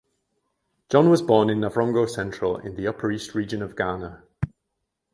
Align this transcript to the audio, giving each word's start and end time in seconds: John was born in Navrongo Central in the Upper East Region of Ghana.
John 0.89 1.11
was 1.11 1.21
born 1.21 1.51
in 1.51 1.59
Navrongo 1.59 2.09
Central 2.09 2.57
in 2.57 2.75
the 2.75 2.87
Upper 2.87 3.11
East 3.11 3.35
Region 3.35 3.61
of 3.61 3.75
Ghana. 3.75 4.23